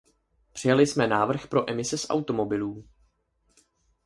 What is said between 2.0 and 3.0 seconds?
automobilů.